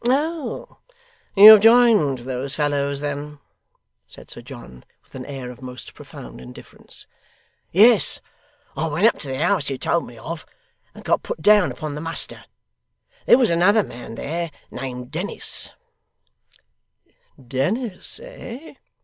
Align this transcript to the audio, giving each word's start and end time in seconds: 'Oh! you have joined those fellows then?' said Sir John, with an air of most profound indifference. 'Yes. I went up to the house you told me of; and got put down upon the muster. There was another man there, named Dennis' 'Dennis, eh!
'Oh! 0.03 0.79
you 1.35 1.51
have 1.51 1.61
joined 1.61 2.17
those 2.17 2.55
fellows 2.55 3.01
then?' 3.01 3.37
said 4.07 4.31
Sir 4.31 4.41
John, 4.41 4.83
with 5.03 5.13
an 5.13 5.27
air 5.27 5.51
of 5.51 5.61
most 5.61 5.93
profound 5.93 6.41
indifference. 6.41 7.05
'Yes. 7.71 8.19
I 8.75 8.87
went 8.87 9.05
up 9.05 9.19
to 9.19 9.27
the 9.27 9.37
house 9.37 9.69
you 9.69 9.77
told 9.77 10.07
me 10.07 10.17
of; 10.17 10.43
and 10.95 11.05
got 11.05 11.21
put 11.21 11.39
down 11.39 11.71
upon 11.71 11.93
the 11.93 12.01
muster. 12.01 12.45
There 13.27 13.37
was 13.37 13.51
another 13.51 13.83
man 13.83 14.15
there, 14.15 14.49
named 14.71 15.11
Dennis' 15.11 15.69
'Dennis, 17.47 18.19
eh! 18.23 18.73